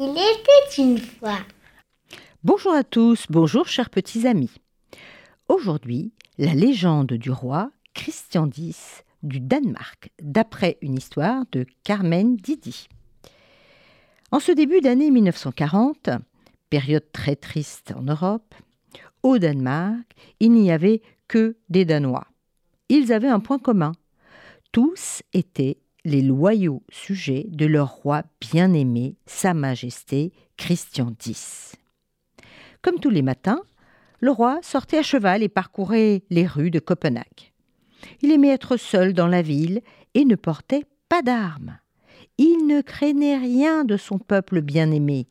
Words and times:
Il 0.00 0.12
était 0.12 0.82
une 0.82 0.96
fois. 0.96 1.40
Bonjour 2.42 2.72
à 2.72 2.84
tous, 2.84 3.26
bonjour 3.28 3.68
chers 3.68 3.90
petits 3.90 4.26
amis. 4.26 4.54
Aujourd'hui, 5.48 6.14
la 6.38 6.54
légende 6.54 7.12
du 7.12 7.30
roi 7.30 7.70
Christian 7.92 8.48
X 8.56 9.04
du 9.22 9.40
Danemark, 9.40 10.10
d'après 10.22 10.78
une 10.80 10.96
histoire 10.96 11.44
de 11.52 11.66
Carmen 11.84 12.36
Didi. 12.36 12.88
En 14.30 14.40
ce 14.40 14.52
début 14.52 14.80
d'année 14.80 15.10
1940, 15.10 16.08
période 16.70 17.12
très 17.12 17.36
triste 17.36 17.92
en 17.94 18.04
Europe, 18.04 18.54
au 19.22 19.36
Danemark, 19.36 20.06
il 20.40 20.52
n'y 20.52 20.72
avait 20.72 21.02
que 21.26 21.58
des 21.68 21.84
Danois. 21.84 22.26
Ils 22.88 23.12
avaient 23.12 23.28
un 23.28 23.40
point 23.40 23.58
commun. 23.58 23.92
Tous 24.72 25.22
étaient 25.34 25.76
les 26.04 26.22
loyaux 26.22 26.82
sujets 26.90 27.46
de 27.48 27.66
leur 27.66 27.90
roi 27.90 28.22
bien-aimé, 28.40 29.16
Sa 29.26 29.54
Majesté 29.54 30.32
Christian 30.56 31.14
X. 31.24 31.76
Comme 32.82 33.00
tous 33.00 33.10
les 33.10 33.22
matins, 33.22 33.62
le 34.20 34.30
roi 34.30 34.58
sortait 34.62 34.98
à 34.98 35.02
cheval 35.02 35.42
et 35.42 35.48
parcourait 35.48 36.22
les 36.30 36.46
rues 36.46 36.70
de 36.70 36.78
Copenhague. 36.78 37.52
Il 38.22 38.32
aimait 38.32 38.48
être 38.48 38.76
seul 38.76 39.12
dans 39.12 39.26
la 39.26 39.42
ville 39.42 39.80
et 40.14 40.24
ne 40.24 40.36
portait 40.36 40.84
pas 41.08 41.22
d'armes. 41.22 41.78
Il 42.36 42.66
ne 42.66 42.80
craignait 42.80 43.38
rien 43.38 43.84
de 43.84 43.96
son 43.96 44.18
peuple 44.18 44.60
bien-aimé. 44.60 45.26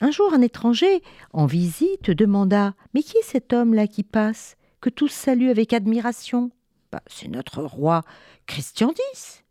Un 0.00 0.10
jour, 0.10 0.34
un 0.34 0.42
étranger, 0.42 1.02
en 1.32 1.46
visite, 1.46 2.10
demanda 2.10 2.74
Mais 2.92 3.02
qui 3.02 3.16
est 3.16 3.22
cet 3.22 3.52
homme-là 3.52 3.86
qui 3.86 4.02
passe, 4.02 4.56
que 4.80 4.90
tous 4.90 5.08
saluent 5.08 5.50
avec 5.50 5.72
admiration? 5.72 6.50
Bah, 6.92 7.02
C'est 7.06 7.28
notre 7.28 7.62
roi 7.62 8.02
Christian 8.46 8.92
X. 9.14 9.42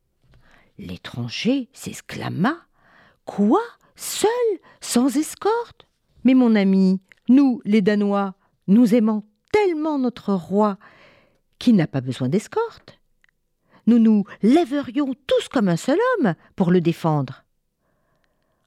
L'étranger 0.77 1.69
s'exclama 1.73 2.57
Quoi? 3.25 3.61
Seul? 3.95 4.29
Sans 4.81 5.15
escorte? 5.17 5.87
Mais 6.23 6.33
mon 6.33 6.55
ami, 6.55 7.01
nous, 7.29 7.61
les 7.65 7.81
Danois, 7.81 8.35
nous 8.67 8.93
aimons 8.93 9.23
tellement 9.51 9.97
notre 9.97 10.33
roi 10.33 10.77
qu'il 11.59 11.75
n'a 11.75 11.87
pas 11.87 12.01
besoin 12.01 12.29
d'escorte. 12.29 12.99
Nous 13.87 13.99
nous 13.99 14.25
lèverions 14.41 15.13
tous 15.27 15.47
comme 15.47 15.69
un 15.69 15.77
seul 15.77 15.99
homme 16.17 16.35
pour 16.55 16.71
le 16.71 16.81
défendre. 16.81 17.43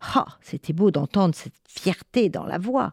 Ah, 0.00 0.39
c'était 0.41 0.72
beau 0.72 0.91
d'entendre 0.91 1.34
cette 1.34 1.55
fierté 1.67 2.28
dans 2.28 2.47
la 2.47 2.59
voix. 2.59 2.93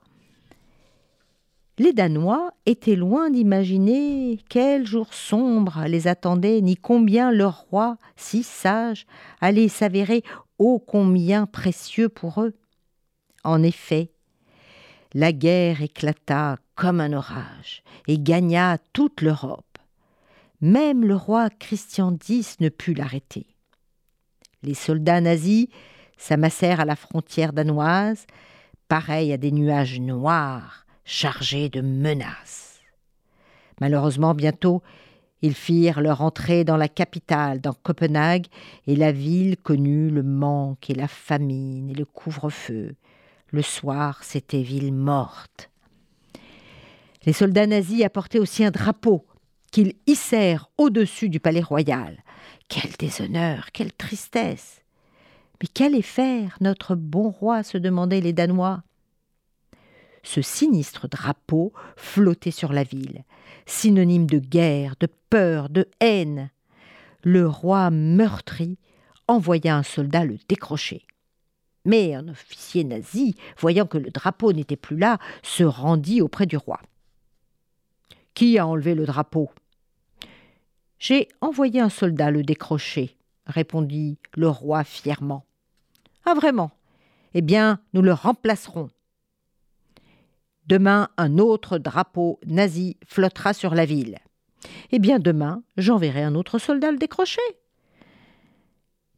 Les 1.78 1.92
Danois 1.92 2.52
étaient 2.66 2.96
loin 2.96 3.30
d'imaginer 3.30 4.40
quel 4.48 4.88
jour 4.88 5.14
sombre 5.14 5.84
les 5.88 6.08
attendait, 6.08 6.62
ni 6.62 6.78
combien 6.78 7.34
leur 7.34 7.66
roi, 7.70 7.98
si 8.16 8.44
sage, 8.44 9.06
allait 9.42 9.68
s'avérer 9.68 10.24
ô 10.58 10.80
combien 10.80 11.46
précieux 11.46 12.08
pour 12.08 12.42
eux. 12.42 12.56
En 13.44 13.62
effet, 13.62 14.14
la 15.14 15.34
guerre 15.34 15.82
éclata 15.82 16.58
comme 16.76 17.02
un 17.02 17.12
orage 17.12 17.84
et 18.08 18.20
gagna 18.20 18.78
toute 18.94 19.22
l'Europe. 19.22 19.78
Même 20.62 21.04
le 21.04 21.16
roi 21.16 21.50
Christian 21.50 22.18
X 22.28 22.62
ne 22.62 22.70
put 22.70 22.94
l'arrêter. 22.94 23.48
Les 24.64 24.74
soldats 24.74 25.20
nazis 25.20 25.68
s'amassèrent 26.18 26.80
à 26.80 26.86
la 26.86 26.96
frontière 26.96 27.52
danoise, 27.52 28.26
pareils 28.88 29.34
à 29.34 29.38
des 29.38 29.52
nuages 29.52 30.00
noirs 30.00 30.85
chargés 31.06 31.70
de 31.70 31.82
menaces. 31.82 32.82
Malheureusement, 33.80 34.34
bientôt, 34.34 34.82
ils 35.42 35.54
firent 35.54 36.02
leur 36.02 36.22
entrée 36.22 36.64
dans 36.64 36.78
la 36.78 36.88
capitale, 36.88 37.62
dans 37.62 37.74
Copenhague, 37.74 38.48
et 38.88 38.96
la 38.96 39.12
ville 39.12 39.58
connut 39.58 40.10
le 40.10 40.24
manque 40.24 40.90
et 40.90 40.96
la 40.96 41.08
famine 41.08 41.90
et 41.90 41.94
le 41.94 42.06
couvre-feu. 42.06 42.96
Le 43.52 43.62
soir, 43.62 44.24
c'était 44.24 44.64
ville 44.64 44.94
morte. 44.94 45.70
Les 47.26 47.34
soldats 47.34 47.68
nazis 47.68 48.04
apportaient 48.04 48.40
aussi 48.40 48.64
un 48.64 48.72
drapeau 48.72 49.26
qu'ils 49.72 49.94
hissèrent 50.08 50.70
au-dessus 50.78 51.30
du 51.30 51.40
palais 51.40 51.62
royal. 51.62 52.24
Quel 52.68 52.92
déshonneur, 52.98 53.72
quelle 53.72 53.94
tristesse. 53.94 54.82
Mais 55.62 55.68
qu'allait 55.68 56.02
faire? 56.02 56.58
Notre 56.62 56.96
bon 56.96 57.30
roi 57.30 57.64
se 57.64 57.78
demandaient 57.78 58.22
les 58.22 58.34
Danois. 58.34 58.84
Ce 60.26 60.42
sinistre 60.42 61.08
drapeau 61.08 61.72
flottait 61.96 62.50
sur 62.50 62.74
la 62.74 62.84
ville, 62.84 63.24
synonyme 63.68 64.26
de 64.26 64.40
guerre, 64.40 64.96
de 65.00 65.08
peur, 65.30 65.70
de 65.70 65.88
haine. 66.00 66.50
Le 67.22 67.48
roi 67.48 67.92
meurtri 67.92 68.80
envoya 69.28 69.78
un 69.78 69.84
soldat 69.84 70.26
le 70.26 70.38
décrocher. 70.50 71.06
Mais 71.86 72.16
un 72.16 72.28
officier 72.28 72.84
nazi, 72.84 73.36
voyant 73.60 73.86
que 73.86 74.00
le 74.00 74.10
drapeau 74.10 74.52
n'était 74.52 74.76
plus 74.76 74.98
là, 74.98 75.20
se 75.44 75.64
rendit 75.64 76.24
auprès 76.24 76.48
du 76.48 76.58
roi. 76.58 76.82
Qui 78.34 78.58
a 78.58 78.66
enlevé 78.66 78.96
le 78.96 79.06
drapeau 79.06 79.52
J'ai 80.98 81.28
envoyé 81.40 81.82
un 81.82 81.90
soldat 81.90 82.32
le 82.32 82.42
décrocher, 82.42 83.16
répondit 83.46 84.18
le 84.36 84.50
roi 84.50 84.84
fièrement. 84.84 85.46
Ah 86.26 86.34
vraiment? 86.34 86.72
Eh 87.36 87.42
bien, 87.42 87.80
nous 87.94 88.02
le 88.02 88.14
remplacerons. 88.14 88.90
Demain, 90.68 91.10
un 91.18 91.38
autre 91.38 91.78
drapeau 91.78 92.40
nazi 92.46 92.98
flottera 93.06 93.54
sur 93.54 93.76
la 93.76 93.86
ville. 93.86 94.18
Eh 94.92 95.00
bien, 95.00 95.20
demain, 95.20 95.64
j'enverrai 95.78 96.24
un 96.24 96.34
autre 96.34 96.58
soldat 96.58 96.92
le 96.92 96.98
décrocher. 96.98 97.42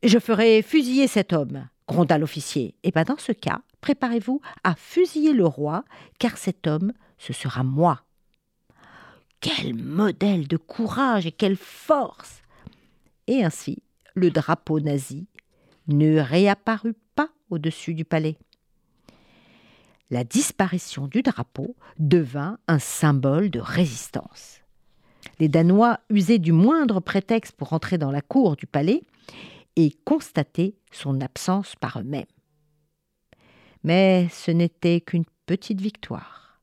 Je 0.03 0.19
ferai 0.19 0.61
fusiller 0.61 1.07
cet 1.07 1.33
homme, 1.33 1.67
gronda 1.87 2.17
l'officier. 2.17 2.75
Eh 2.83 2.91
bien, 2.91 3.03
dans 3.03 3.17
ce 3.17 3.31
cas, 3.31 3.61
préparez-vous 3.81 4.41
à 4.63 4.75
fusiller 4.75 5.33
le 5.33 5.45
roi, 5.45 5.85
car 6.19 6.37
cet 6.37 6.67
homme, 6.67 6.91
ce 7.17 7.33
sera 7.33 7.63
moi. 7.63 8.03
Quel 9.39 9.75
modèle 9.75 10.47
de 10.47 10.57
courage 10.57 11.25
et 11.25 11.31
quelle 11.31 11.55
force 11.55 12.41
Et 13.27 13.43
ainsi, 13.43 13.81
le 14.15 14.31
drapeau 14.31 14.79
nazi 14.79 15.27
ne 15.87 16.19
réapparut 16.19 16.95
pas 17.15 17.29
au-dessus 17.49 17.93
du 17.93 18.03
palais. 18.03 18.37
La 20.09 20.23
disparition 20.23 21.07
du 21.07 21.21
drapeau 21.21 21.75
devint 21.99 22.59
un 22.67 22.79
symbole 22.79 23.49
de 23.49 23.59
résistance. 23.59 24.61
Les 25.39 25.49
Danois 25.49 25.99
usaient 26.09 26.39
du 26.39 26.53
moindre 26.53 26.99
prétexte 27.01 27.55
pour 27.55 27.73
entrer 27.73 27.97
dans 27.97 28.11
la 28.11 28.21
cour 28.21 28.55
du 28.55 28.65
palais 28.65 29.01
et 29.75 29.91
constater 30.05 30.75
son 30.91 31.19
absence 31.19 31.75
par 31.75 31.99
eux-mêmes. 31.99 32.25
Mais 33.83 34.27
ce 34.31 34.51
n'était 34.51 35.01
qu'une 35.01 35.25
petite 35.45 35.81
victoire. 35.81 36.59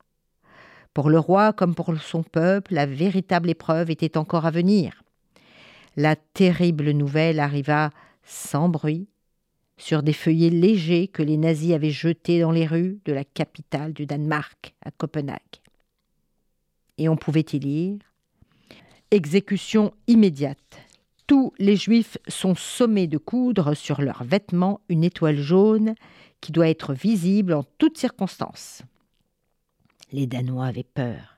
Pour 0.94 1.10
le 1.10 1.18
roi 1.18 1.52
comme 1.52 1.74
pour 1.74 1.94
son 2.00 2.22
peuple, 2.22 2.74
la 2.74 2.86
véritable 2.86 3.50
épreuve 3.50 3.90
était 3.90 4.16
encore 4.16 4.46
à 4.46 4.50
venir. 4.50 5.02
La 5.96 6.16
terrible 6.16 6.90
nouvelle 6.90 7.40
arriva 7.40 7.90
sans 8.24 8.68
bruit, 8.68 9.08
sur 9.76 10.02
des 10.02 10.12
feuillets 10.12 10.50
légers 10.50 11.08
que 11.08 11.22
les 11.22 11.36
nazis 11.36 11.72
avaient 11.72 11.90
jetés 11.90 12.40
dans 12.40 12.52
les 12.52 12.66
rues 12.66 13.00
de 13.04 13.12
la 13.12 13.24
capitale 13.24 13.92
du 13.92 14.06
Danemark, 14.06 14.74
à 14.84 14.90
Copenhague. 14.90 15.40
Et 16.98 17.08
on 17.08 17.16
pouvait 17.16 17.44
y 17.52 17.58
lire 17.58 17.98
Exécution 19.10 19.92
immédiate. 20.06 20.78
Tous 21.26 21.52
les 21.58 21.76
juifs 21.76 22.18
sont 22.28 22.54
sommés 22.54 23.06
de 23.06 23.18
coudre 23.18 23.74
sur 23.74 24.00
leurs 24.00 24.24
vêtements 24.24 24.80
une 24.88 25.04
étoile 25.04 25.38
jaune 25.38 25.94
qui 26.40 26.52
doit 26.52 26.68
être 26.68 26.92
visible 26.92 27.54
en 27.54 27.64
toutes 27.78 27.96
circonstances. 27.96 28.82
Les 30.12 30.26
Danois 30.26 30.66
avaient 30.66 30.82
peur. 30.82 31.33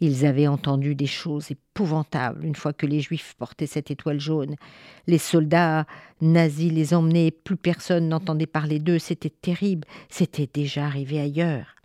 Ils 0.00 0.24
avaient 0.24 0.46
entendu 0.46 0.94
des 0.94 1.06
choses 1.06 1.50
épouvantables 1.50 2.44
une 2.44 2.56
fois 2.56 2.72
que 2.72 2.86
les 2.86 3.00
Juifs 3.00 3.34
portaient 3.38 3.66
cette 3.66 3.90
étoile 3.90 4.18
jaune. 4.18 4.56
Les 5.06 5.18
soldats 5.18 5.86
nazis 6.22 6.72
les 6.72 6.94
emmenaient, 6.94 7.30
plus 7.30 7.56
personne 7.56 8.08
n'entendait 8.08 8.46
parler 8.46 8.78
d'eux, 8.78 8.98
c'était 8.98 9.30
terrible, 9.30 9.86
c'était 10.08 10.48
déjà 10.52 10.86
arrivé 10.86 11.20
ailleurs. 11.20 11.76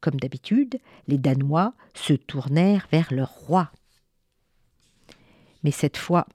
Comme 0.00 0.18
d'habitude, 0.18 0.78
les 1.06 1.18
Danois 1.18 1.74
se 1.94 2.14
tournèrent 2.14 2.88
vers 2.90 3.12
leur 3.12 3.30
roi. 3.30 3.70
Mais 5.62 5.70
cette 5.70 5.96
fois, 5.96 6.26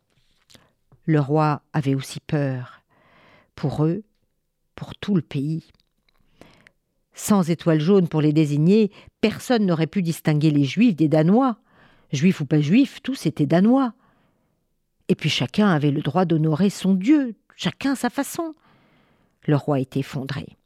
le 1.06 1.20
roi 1.20 1.64
avait 1.74 1.96
aussi 1.96 2.20
peur, 2.20 2.82
pour 3.56 3.84
eux, 3.84 4.04
pour 4.76 4.96
tout 4.96 5.16
le 5.16 5.22
pays. 5.22 5.66
Sans 7.16 7.50
étoile 7.50 7.80
jaune 7.80 8.10
pour 8.10 8.22
les 8.22 8.34
désigner, 8.34 8.92
personne 9.22 9.66
n'aurait 9.66 9.88
pu 9.88 10.02
distinguer 10.02 10.52
les 10.52 10.66
Juifs 10.66 10.96
des 10.96 11.08
Danois. 11.08 11.58
Juifs 12.12 12.42
ou 12.42 12.46
pas 12.46 12.60
juifs, 12.60 13.02
tous 13.02 13.26
étaient 13.26 13.46
Danois. 13.46 13.94
Et 15.08 15.16
puis 15.16 15.30
chacun 15.30 15.70
avait 15.70 15.92
le 15.92 16.02
droit 16.02 16.26
d'honorer 16.26 16.70
son 16.70 16.94
Dieu, 16.94 17.36
chacun 17.56 17.96
sa 17.96 18.10
façon. 18.10 18.54
Le 19.48 19.56
roi 19.56 19.80
était 19.80 20.02
effondré. 20.02 20.58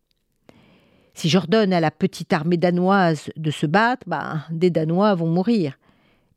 Si 1.13 1.29
j'ordonne 1.29 1.73
à 1.73 1.79
la 1.79 1.91
petite 1.91 2.33
armée 2.33 2.57
danoise 2.57 3.29
de 3.35 3.51
se 3.51 3.65
battre, 3.65 4.07
ben, 4.07 4.43
des 4.51 4.69
Danois 4.69 5.15
vont 5.15 5.27
mourir. 5.27 5.77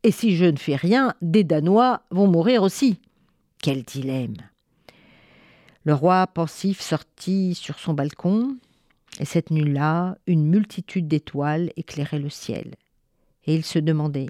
Et 0.03 0.11
si 0.11 0.35
je 0.35 0.45
ne 0.45 0.57
fais 0.57 0.75
rien, 0.75 1.13
des 1.21 1.45
Danois 1.45 2.01
vont 2.11 2.27
mourir 2.27 2.63
aussi. 2.63 2.99
Quel 3.61 3.83
dilemme 3.83 4.35
Le 5.85 5.93
roi 5.93 6.27
pensif 6.27 6.81
sortit 6.81 7.55
sur 7.55 7.79
son 7.79 7.93
balcon, 7.93 8.57
et 9.19 9.25
cette 9.25 9.51
nuit-là, 9.51 10.17
une 10.25 10.47
multitude 10.47 11.07
d'étoiles 11.07 11.71
éclairait 11.75 12.19
le 12.19 12.29
ciel. 12.29 12.75
Et 13.45 13.55
il 13.55 13.63
se 13.63 13.79
demandait 13.79 14.29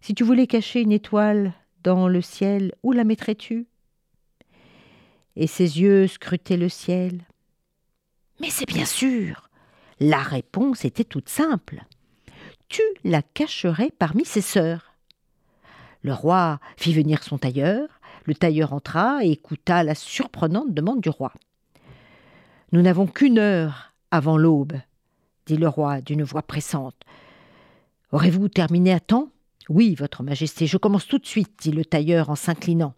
Si 0.00 0.14
tu 0.14 0.24
voulais 0.24 0.46
cacher 0.46 0.80
une 0.82 0.92
étoile 0.92 1.54
dans 1.82 2.08
le 2.08 2.20
ciel, 2.20 2.74
où 2.82 2.92
la 2.92 3.04
mettrais-tu? 3.04 3.66
Et 5.36 5.46
ses 5.46 5.80
yeux 5.80 6.06
scrutaient 6.06 6.56
le 6.56 6.68
ciel. 6.68 7.22
Mais 8.40 8.50
c'est 8.50 8.68
bien 8.68 8.84
sûr 8.84 9.48
La 10.00 10.22
réponse 10.22 10.84
était 10.84 11.04
toute 11.04 11.28
simple. 11.28 11.84
Tu 12.68 12.82
la 13.04 13.22
cacherais 13.22 13.90
parmi 13.98 14.24
ses 14.24 14.40
sœurs. 14.40 14.94
Le 16.02 16.12
roi 16.12 16.60
fit 16.76 16.92
venir 16.92 17.22
son 17.22 17.38
tailleur, 17.38 17.88
le 18.24 18.34
tailleur 18.34 18.72
entra 18.72 19.24
et 19.24 19.30
écouta 19.30 19.82
la 19.82 19.94
surprenante 19.94 20.74
demande 20.74 21.00
du 21.00 21.08
roi. 21.08 21.32
Nous 22.74 22.82
n'avons 22.82 23.06
qu'une 23.06 23.38
heure 23.38 23.92
avant 24.10 24.36
l'aube, 24.36 24.72
dit 25.46 25.56
le 25.56 25.68
roi 25.68 26.00
d'une 26.00 26.24
voix 26.24 26.42
pressante. 26.42 26.96
Aurez-vous 28.10 28.48
terminé 28.48 28.92
à 28.92 28.98
temps? 28.98 29.30
Oui, 29.68 29.94
Votre 29.94 30.24
Majesté, 30.24 30.66
je 30.66 30.76
commence 30.76 31.06
tout 31.06 31.18
de 31.18 31.26
suite, 31.26 31.52
dit 31.60 31.70
le 31.70 31.84
tailleur 31.84 32.30
en 32.30 32.34
s'inclinant. 32.34 32.94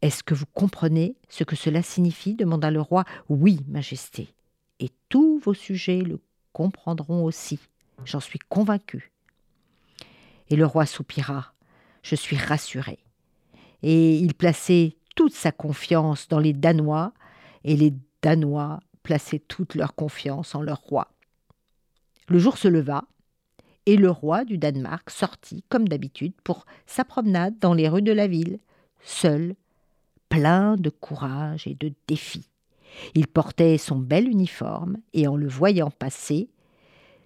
Est-ce 0.00 0.22
que 0.22 0.32
vous 0.32 0.46
comprenez 0.54 1.14
ce 1.28 1.44
que 1.44 1.56
cela 1.56 1.82
signifie? 1.82 2.36
demanda 2.36 2.70
le 2.70 2.80
roi. 2.80 3.04
Oui, 3.28 3.60
Majesté. 3.68 4.32
Et 4.80 4.88
tous 5.10 5.40
vos 5.40 5.52
sujets 5.52 6.00
le 6.00 6.18
comprendront 6.54 7.24
aussi. 7.24 7.58
J'en 8.06 8.20
suis 8.20 8.38
convaincu. 8.38 9.12
Et 10.48 10.56
le 10.56 10.64
roi 10.64 10.86
soupira. 10.86 11.52
Je 12.02 12.14
suis 12.14 12.38
rassuré. 12.38 12.98
Et 13.82 14.16
il 14.16 14.32
plaçait 14.32 14.96
toute 15.16 15.34
sa 15.34 15.52
confiance 15.52 16.28
dans 16.28 16.38
les 16.38 16.54
Danois, 16.54 17.12
et 17.64 17.76
les 17.76 17.92
Danois 18.22 18.80
plaçaient 19.02 19.38
toute 19.38 19.74
leur 19.74 19.94
confiance 19.94 20.54
en 20.54 20.62
leur 20.62 20.80
roi. 20.80 21.08
Le 22.28 22.38
jour 22.38 22.58
se 22.58 22.68
leva, 22.68 23.04
et 23.86 23.96
le 23.96 24.10
roi 24.10 24.44
du 24.44 24.58
Danemark 24.58 25.08
sortit, 25.08 25.64
comme 25.68 25.88
d'habitude, 25.88 26.34
pour 26.44 26.66
sa 26.86 27.04
promenade 27.04 27.58
dans 27.58 27.72
les 27.72 27.88
rues 27.88 28.02
de 28.02 28.12
la 28.12 28.26
ville, 28.26 28.58
seul, 29.02 29.54
plein 30.28 30.76
de 30.76 30.90
courage 30.90 31.66
et 31.66 31.74
de 31.74 31.92
défis. 32.06 32.50
Il 33.14 33.26
portait 33.26 33.78
son 33.78 33.96
bel 33.96 34.28
uniforme, 34.28 34.98
et 35.14 35.26
en 35.26 35.36
le 35.36 35.48
voyant 35.48 35.90
passer, 35.90 36.50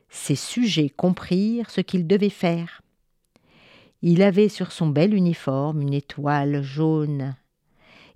ses 0.08 0.36
sujets 0.36 0.90
comprirent 0.90 1.70
ce 1.70 1.80
qu'il 1.80 2.06
devait 2.06 2.28
faire. 2.28 2.82
Il 4.02 4.22
avait 4.22 4.48
sur 4.48 4.72
son 4.72 4.88
bel 4.88 5.14
uniforme 5.14 5.80
une 5.80 5.94
étoile 5.94 6.62
jaune 6.62 7.34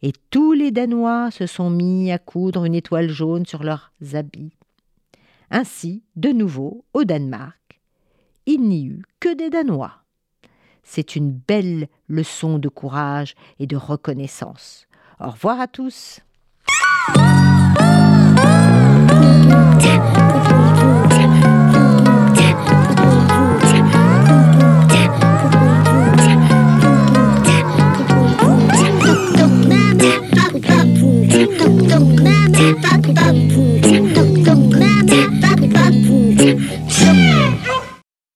et 0.02 0.12
tous 0.30 0.52
les 0.52 0.70
Danois 0.70 1.30
se 1.30 1.46
sont 1.46 1.70
mis 1.70 2.12
à 2.12 2.18
coudre 2.18 2.64
une 2.64 2.74
étoile 2.74 3.08
jaune 3.08 3.46
sur 3.46 3.62
leurs 3.62 3.92
habits. 4.12 4.52
Ainsi, 5.50 6.02
de 6.16 6.30
nouveau, 6.30 6.84
au 6.92 7.04
Danemark, 7.04 7.80
il 8.46 8.62
n'y 8.62 8.86
eut 8.86 9.02
que 9.20 9.34
des 9.34 9.50
Danois. 9.50 9.92
C'est 10.82 11.16
une 11.16 11.32
belle 11.32 11.88
leçon 12.08 12.58
de 12.58 12.68
courage 12.68 13.34
et 13.58 13.66
de 13.66 13.76
reconnaissance. 13.76 14.86
Au 15.18 15.30
revoir 15.30 15.60
à 15.60 15.66
tous. 15.66 16.20